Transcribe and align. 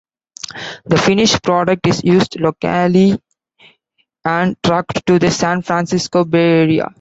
The 0.85 0.97
finished 0.97 1.43
product 1.43 1.85
is 1.85 2.03
used 2.03 2.39
locally 2.41 3.19
and 4.25 4.57
trucked 4.65 5.05
to 5.05 5.19
the 5.19 5.29
San 5.29 5.61
Francisco 5.61 6.25
Bay 6.25 6.61
area. 6.61 6.87